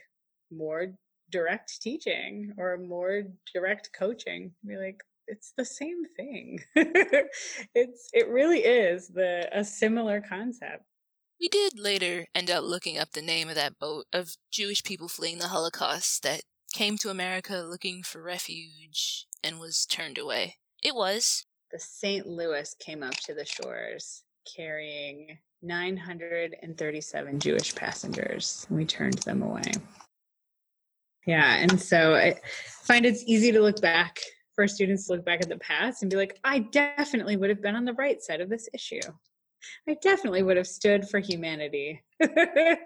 [0.50, 0.92] more
[1.30, 4.52] direct teaching or more direct coaching.
[4.66, 6.60] Be like it's the same thing.
[7.74, 10.84] It's it really is the a similar concept.
[11.40, 15.08] We did later end up looking up the name of that boat of jewish people
[15.08, 20.56] fleeing the holocaust that came to america looking for refuge and was turned away.
[20.82, 24.22] It was the st louis came up to the shores
[24.56, 28.66] carrying 937 Jewish passengers.
[28.68, 29.72] And we turned them away.
[31.26, 32.40] Yeah, and so I
[32.82, 34.18] find it's easy to look back
[34.54, 37.62] for students to look back at the past and be like, I definitely would have
[37.62, 39.00] been on the right side of this issue.
[39.88, 42.84] I definitely would have stood for humanity and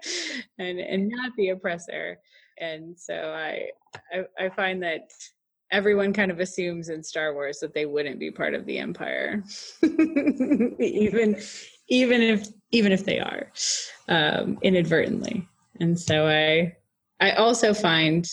[0.59, 2.19] and not the oppressor.
[2.59, 3.69] And so I,
[4.13, 5.09] I I find that
[5.71, 9.43] everyone kind of assumes in Star Wars that they wouldn't be part of the Empire,
[9.83, 11.41] even
[11.89, 13.51] even if even if they are
[14.07, 15.47] um, inadvertently.
[15.79, 16.75] And so I
[17.19, 18.27] I also find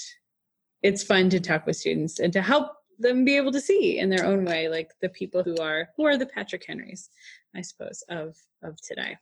[0.82, 4.10] it's fun to talk with students and to help them be able to see in
[4.10, 7.10] their own way, like the people who are who are the Patrick Henrys,
[7.54, 9.16] I suppose, of of today.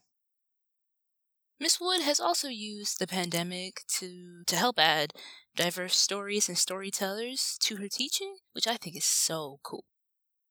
[1.63, 5.13] Miss Wood has also used the pandemic to to help add
[5.55, 9.85] diverse stories and storytellers to her teaching, which I think is so cool.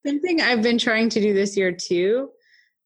[0.07, 2.31] Something I've been trying to do this year too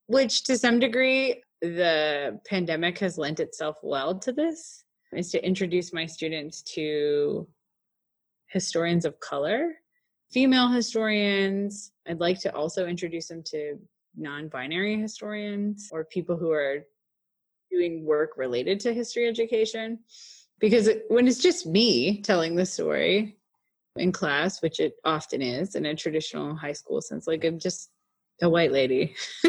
[0.08, 4.82] which to some degree the pandemic has lent itself well to this
[5.12, 7.46] is to introduce my students to
[8.48, 9.72] historians of color
[10.30, 13.76] female historians i'd like to also introduce them to
[14.16, 16.84] non-binary historians or people who are
[17.70, 19.98] doing work related to history education
[20.60, 23.36] because when it's just me telling the story
[23.96, 27.90] in class which it often is in a traditional high school sense like i'm just
[28.42, 29.14] a white lady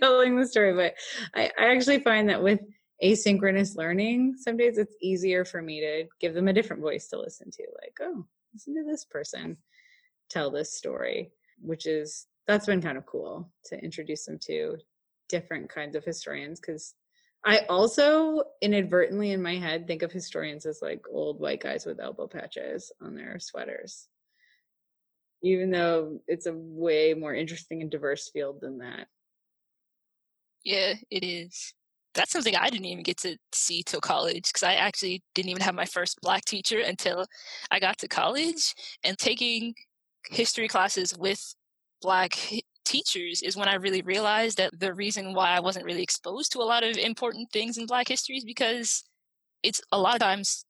[0.00, 0.94] telling the story but
[1.34, 2.60] I, I actually find that with
[3.02, 7.18] asynchronous learning, some days it's easier for me to give them a different voice to
[7.18, 7.62] listen to.
[7.82, 8.24] Like, oh,
[8.54, 9.56] listen to this person
[10.30, 14.76] tell this story, which is that's been kind of cool to introduce them to
[15.28, 16.94] different kinds of historians because
[17.44, 22.00] I also inadvertently in my head think of historians as like old white guys with
[22.00, 24.06] elbow patches on their sweaters.
[25.42, 29.08] Even though it's a way more interesting and diverse field than that.
[30.64, 31.74] Yeah, it is.
[32.14, 35.62] That's something I didn't even get to see till college because I actually didn't even
[35.62, 37.26] have my first black teacher until
[37.72, 39.74] I got to college and taking
[40.30, 41.54] history classes with
[42.00, 42.38] black
[42.84, 46.58] teachers is when I really realized that the reason why I wasn't really exposed to
[46.60, 49.04] a lot of important things in Black history is because
[49.62, 50.64] it's a lot of times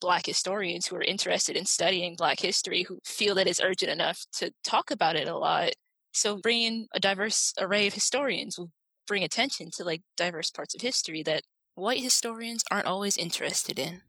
[0.00, 4.24] Black historians who are interested in studying Black history who feel that it's urgent enough
[4.34, 5.72] to talk about it a lot.
[6.12, 8.70] So bringing a diverse array of historians will
[9.06, 11.44] bring attention to like diverse parts of history that
[11.74, 14.02] white historians aren't always interested in.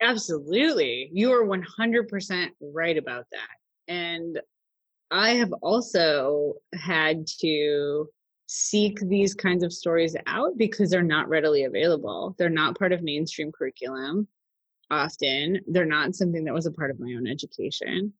[0.00, 1.08] Absolutely.
[1.12, 3.56] You are 100% right about that.
[3.88, 4.40] And
[5.10, 8.08] I have also had to
[8.48, 12.34] seek these kinds of stories out because they're not readily available.
[12.38, 14.28] They're not part of mainstream curriculum
[14.90, 15.60] often.
[15.66, 18.12] They're not something that was a part of my own education.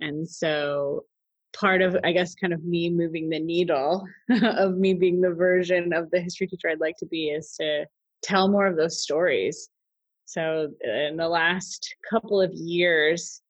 [0.00, 1.04] And so
[1.54, 4.04] part of i guess kind of me moving the needle
[4.42, 7.86] of me being the version of the history teacher i'd like to be is to
[8.22, 9.70] tell more of those stories
[10.24, 13.40] so in the last couple of years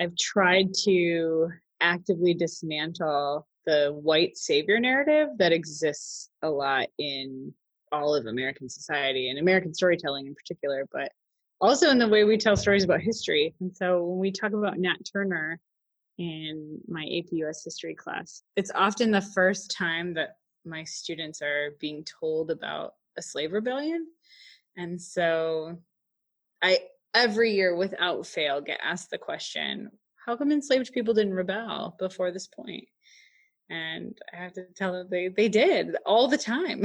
[0.00, 1.48] i've tried to
[1.80, 7.52] actively dismantle the white savior narrative that exists a lot in
[7.92, 11.10] all of American society and American storytelling in particular, but
[11.60, 13.54] also in the way we tell stories about history.
[13.60, 15.60] And so when we talk about Nat Turner
[16.18, 21.76] in my AP US history class, it's often the first time that my students are
[21.80, 24.06] being told about a slave rebellion.
[24.76, 25.78] And so
[26.62, 26.80] I
[27.14, 29.90] every year without fail get asked the question
[30.28, 32.86] how come enslaved people didn't rebel before this point?
[33.70, 36.84] And I have to tell them they, they did all the time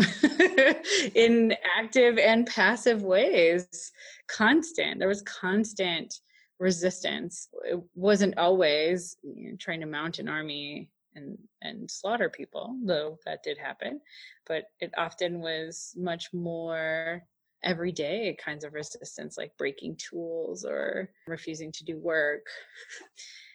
[1.16, 3.92] in active and passive ways,
[4.30, 4.98] constant.
[4.98, 6.22] There was constant
[6.58, 7.50] resistance.
[7.66, 13.20] It wasn't always you know, trying to mount an army and, and slaughter people, though
[13.26, 14.00] that did happen.
[14.48, 17.24] But it often was much more
[17.64, 22.46] everyday kinds of resistance, like breaking tools or refusing to do work.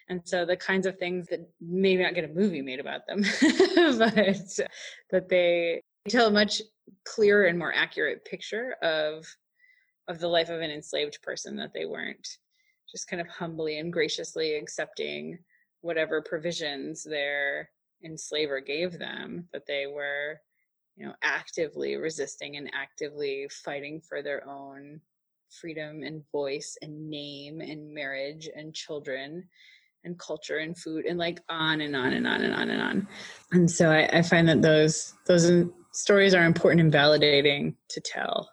[0.09, 3.23] And so the kinds of things that maybe not get a movie made about them,
[3.99, 4.15] but
[5.11, 6.63] that they tell a much
[7.05, 9.27] clearer and more accurate picture of
[10.09, 12.27] of the life of an enslaved person that they weren't
[12.91, 15.39] just kind of humbly and graciously accepting
[15.83, 17.69] whatever provisions their
[18.05, 20.41] enslaver gave them, that they were
[20.99, 25.01] you know actively resisting and actively fighting for their own
[25.51, 29.44] freedom and voice and name and marriage and children
[30.05, 33.09] and culture and food and like on and on and on and on and on.
[33.53, 35.51] And so i, I find that those those
[35.92, 38.51] stories are important and validating to tell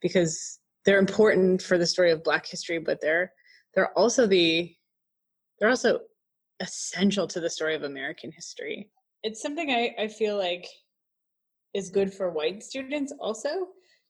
[0.00, 3.32] because they're important for the story of black history but they're
[3.74, 4.74] they're also the
[5.58, 6.00] they're also
[6.60, 8.90] essential to the story of american history.
[9.22, 10.66] It's something i, I feel like
[11.74, 13.68] is good for white students also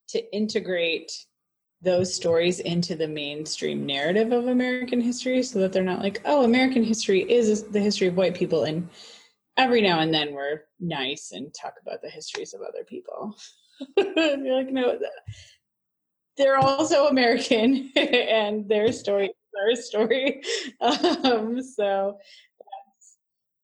[0.09, 1.13] to integrate
[1.81, 6.45] those stories into the mainstream narrative of American history so that they're not like, oh,
[6.45, 8.65] American history is the history of white people.
[8.65, 8.89] And
[9.57, 13.37] every now and then we're nice and talk about the histories of other people.
[13.97, 14.99] you're like, no,
[16.37, 20.43] they're also American and their story is our story.
[20.81, 22.19] Um, so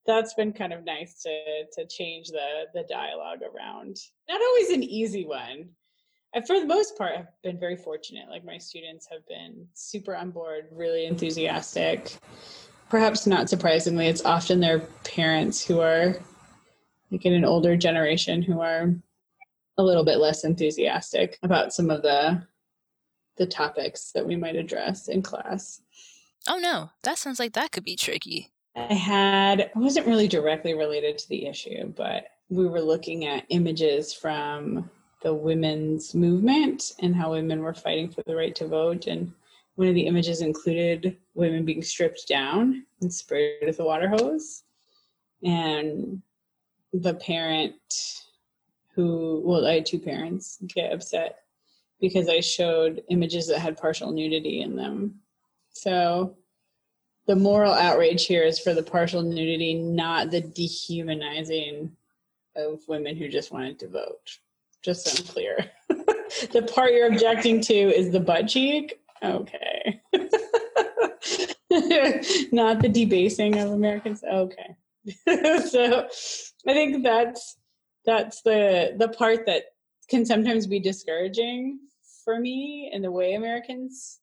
[0.07, 3.97] that's been kind of nice to to change the the dialogue around.
[4.29, 5.71] Not always an easy one.
[6.35, 8.29] And for the most part, I've been very fortunate.
[8.29, 12.17] Like my students have been super on board, really enthusiastic.
[12.91, 16.17] Perhaps not surprisingly, it's often their parents who are
[17.11, 18.93] like in an older generation who are
[19.79, 22.43] a little bit less enthusiastic about some of the
[23.37, 25.81] the topics that we might address in class.
[26.49, 28.53] Oh no, that sounds like that could be tricky.
[28.77, 33.47] I had, it wasn't really directly related to the issue, but we were looking at
[33.49, 34.91] images from
[35.23, 39.07] the women's movement and how women were fighting for the right to vote.
[39.07, 39.33] And
[39.77, 44.65] one of the images included women being stripped down and sprayed with a water hose.
[45.43, 46.21] And
[46.93, 48.23] the parent
[48.95, 51.41] who, well, I had two parents get upset
[52.01, 55.21] because I showed images that had partial nudity in them.
[55.73, 56.37] So
[57.27, 61.97] the moral outrage here is for the partial nudity, not the dehumanizing
[62.57, 64.39] of women who just wanted to vote.
[64.83, 65.59] Just so I'm clear.
[65.89, 69.01] the part you're objecting to is the butt cheek.
[69.23, 70.03] Okay.
[72.53, 74.23] Not the debasing of Americans.
[74.23, 74.77] Okay.
[75.69, 76.07] so
[76.67, 77.57] I think that's
[78.05, 79.65] that's the the part that
[80.09, 81.81] can sometimes be discouraging
[82.25, 84.21] for me in the way Americans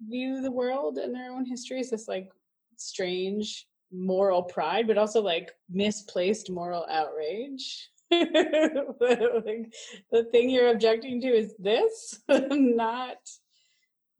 [0.00, 2.30] view the world and their own history is this like
[2.76, 7.90] strange moral pride, but also like misplaced moral outrage.
[8.10, 9.72] like,
[10.12, 13.16] the thing you're objecting to is this, not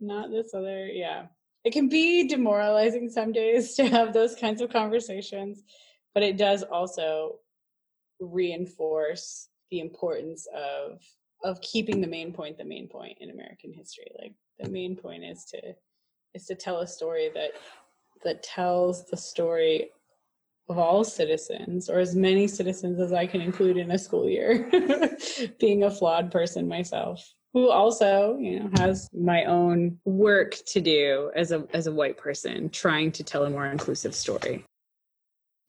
[0.01, 0.87] not this other.
[0.87, 1.27] Yeah,
[1.65, 5.63] it can be demoralizing some days to have those kinds of conversations,
[6.15, 7.39] but it does also
[8.21, 11.01] reinforce the importance of
[11.45, 14.11] of keeping the main point the main point in American history.
[14.19, 15.75] Like the main point is to
[16.35, 17.53] is to tell a story that
[18.25, 19.91] that tells the story
[20.69, 24.69] of all citizens or as many citizens as I can include in a school year
[25.61, 31.31] being a flawed person myself who also you know has my own work to do
[31.35, 34.63] as a as a white person trying to tell a more inclusive story.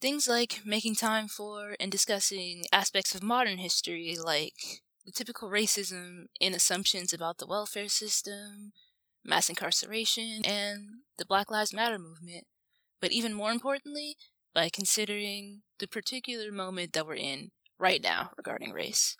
[0.00, 6.26] Things like making time for and discussing aspects of modern history like the typical racism
[6.40, 8.72] and assumptions about the welfare system
[9.28, 10.88] mass incarceration, and
[11.18, 12.46] the Black Lives Matter movement,
[13.00, 14.16] but even more importantly,
[14.54, 19.16] by considering the particular moment that we're in right now regarding race.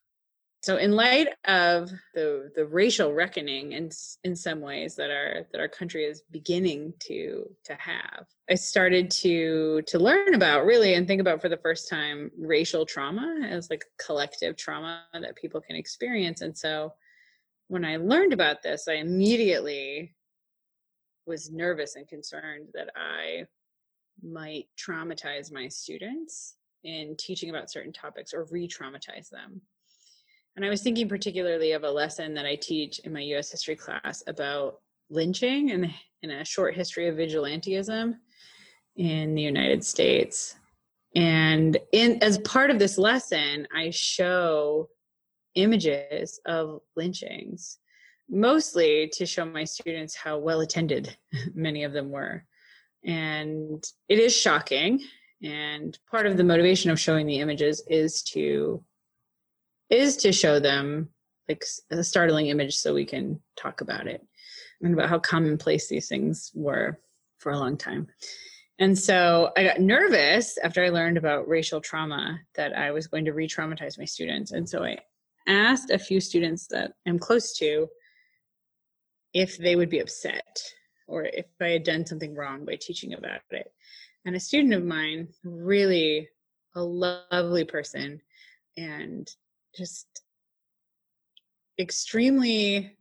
[0.61, 3.91] So, in light of the the racial reckoning, in
[4.25, 9.11] in some ways that our that our country is beginning to to have, I started
[9.23, 13.71] to to learn about really and think about for the first time racial trauma as
[13.71, 16.93] like collective trauma that people can experience, and so
[17.69, 20.15] when I learned about this, I immediately
[21.27, 23.47] was nervous and concerned that I
[24.23, 29.61] might traumatize my students in teaching about certain topics or re traumatize them.
[30.57, 33.77] And I was thinking particularly of a lesson that I teach in my US history
[33.77, 34.81] class about
[35.11, 35.93] lynching and
[36.23, 38.15] in a short history of vigilantism
[38.97, 40.57] in the United States.
[41.15, 44.89] And in as part of this lesson, I show
[45.55, 47.79] images of lynchings,
[48.29, 51.17] mostly to show my students how well attended
[51.55, 52.45] many of them were.
[53.05, 55.01] And it is shocking.
[55.43, 58.83] And part of the motivation of showing the images is to
[59.91, 61.09] is to show them
[61.49, 64.27] like a startling image so we can talk about it
[64.83, 66.99] and about how commonplace these things were
[67.39, 68.07] for a long time.
[68.79, 73.25] And so I got nervous after I learned about racial trauma that I was going
[73.25, 74.53] to re traumatize my students.
[74.53, 74.99] And so I
[75.49, 77.89] asked a few students that I'm close to
[79.35, 80.63] if they would be upset
[81.09, 83.73] or if I had done something wrong by teaching about it.
[84.25, 86.29] And a student of mine, really
[86.77, 88.21] a lovely person
[88.77, 89.29] and
[89.79, 90.07] just
[91.79, 92.97] extremely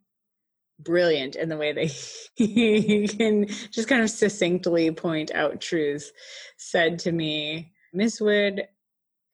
[0.79, 1.85] brilliant in the way that
[2.35, 6.11] he can just kind of succinctly point out truths,
[6.57, 8.67] said to me, Miss Wood,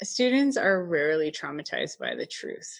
[0.01, 2.73] students are rarely traumatized by the truth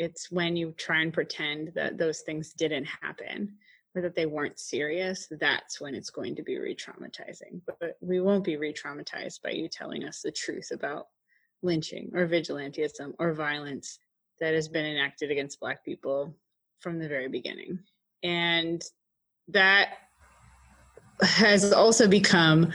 [0.00, 3.52] it's when you try and pretend that those things didn't happen
[3.94, 7.60] or that they weren't serious, that's when it's going to be re traumatizing.
[7.66, 11.08] But we won't be re traumatized by you telling us the truth about
[11.62, 13.98] lynching or vigilantism or violence
[14.40, 16.34] that has been enacted against Black people
[16.80, 17.78] from the very beginning.
[18.22, 18.82] And
[19.48, 19.90] that
[21.20, 22.72] has also become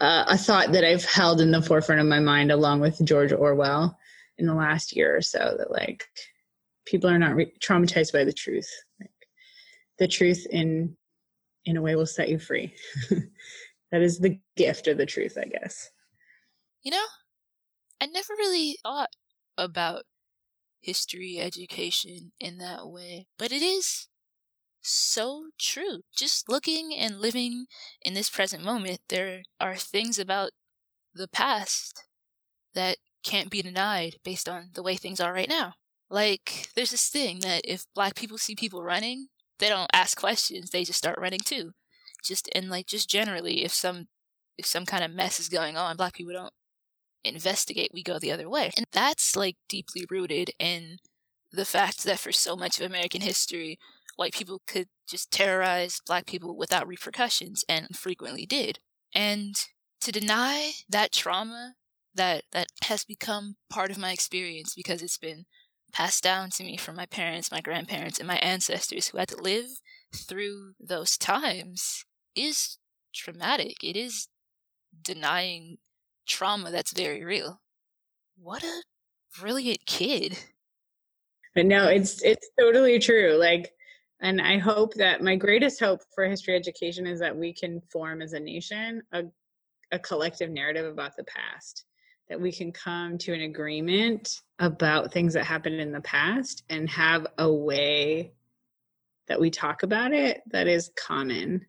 [0.00, 3.32] uh, a thought that I've held in the forefront of my mind along with George
[3.32, 3.96] Orwell
[4.38, 6.04] in the last year or so that, like,
[6.84, 8.68] people are not re- traumatized by the truth.
[9.00, 9.10] Like,
[9.98, 10.96] the truth in
[11.64, 12.72] in a way will set you free.
[13.90, 15.90] that is the gift of the truth, I guess.
[16.84, 17.04] You know,
[18.00, 19.10] I never really thought
[19.56, 20.04] about
[20.80, 24.08] history education in that way, but it is
[24.82, 26.02] so true.
[26.16, 27.66] Just looking and living
[28.02, 30.50] in this present moment, there are things about
[31.14, 32.04] the past
[32.74, 35.74] that can't be denied based on the way things are right now.
[36.08, 39.28] Like, there's this thing that if black people see people running,
[39.58, 41.72] they don't ask questions, they just start running too.
[42.22, 44.08] Just and like just generally if some
[44.58, 46.52] if some kind of mess is going on, black people don't
[47.34, 48.70] investigate, we go the other way.
[48.76, 50.98] And that's like deeply rooted in
[51.52, 53.78] the fact that for so much of American history,
[54.16, 58.78] white people could just terrorize black people without repercussions and frequently did.
[59.14, 59.54] And
[60.00, 61.74] to deny that trauma
[62.14, 65.44] that that has become part of my experience because it's been
[65.92, 69.42] passed down to me from my parents, my grandparents, and my ancestors who had to
[69.42, 69.66] live
[70.14, 72.04] through those times
[72.34, 72.78] is
[73.14, 73.82] traumatic.
[73.82, 74.28] It is
[75.02, 75.78] denying
[76.26, 77.60] trauma that's very real.
[78.42, 78.82] What a
[79.38, 80.38] brilliant kid.
[81.54, 83.36] but no, it's it's totally true.
[83.38, 83.72] Like,
[84.20, 88.22] and I hope that my greatest hope for history education is that we can form
[88.22, 89.24] as a nation a
[89.92, 91.84] a collective narrative about the past
[92.28, 96.90] that we can come to an agreement about things that happened in the past and
[96.90, 98.32] have a way
[99.28, 101.64] that we talk about it that is common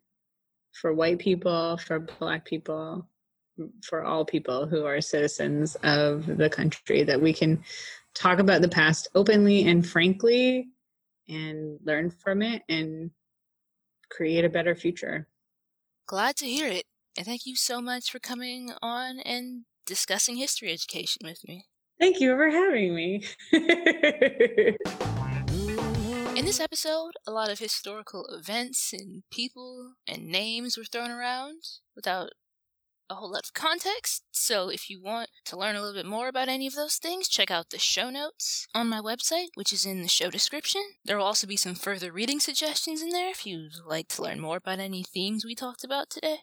[0.72, 3.08] for white people, for black people,
[3.82, 7.62] for all people who are citizens of the country, that we can
[8.14, 10.68] talk about the past openly and frankly
[11.28, 13.10] and learn from it and
[14.10, 15.28] create a better future.
[16.06, 16.84] Glad to hear it.
[17.16, 21.64] And thank you so much for coming on and discussing history education with me.
[22.00, 23.24] Thank you for having me.
[26.38, 31.62] In this episode, a lot of historical events and people and names were thrown around
[31.96, 32.30] without
[33.10, 34.22] a whole lot of context.
[34.30, 37.28] So, if you want to learn a little bit more about any of those things,
[37.28, 40.82] check out the show notes on my website, which is in the show description.
[41.04, 44.40] There will also be some further reading suggestions in there if you'd like to learn
[44.40, 46.38] more about any themes we talked about today.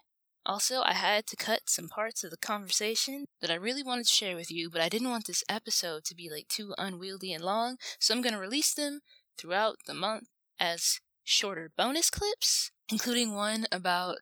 [0.45, 4.13] Also, I had to cut some parts of the conversation that I really wanted to
[4.13, 7.43] share with you, but I didn't want this episode to be like too unwieldy and
[7.43, 8.99] long, so I'm going to release them
[9.37, 10.27] throughout the month
[10.59, 14.17] as shorter bonus clips, including one about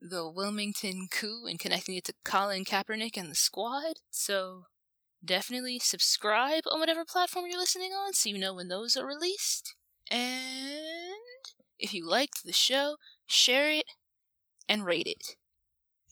[0.00, 3.94] the Wilmington coup and connecting it to Colin Kaepernick and the squad.
[4.10, 4.64] So
[5.24, 9.74] definitely subscribe on whatever platform you're listening on so you know when those are released.
[10.10, 10.80] And
[11.78, 12.96] if you liked the show,
[13.26, 13.84] share it
[14.68, 15.36] and rate it.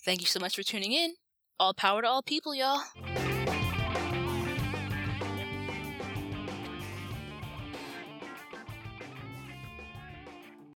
[0.05, 1.15] Thank you so much for tuning in.
[1.59, 2.83] All power to all people, y'all.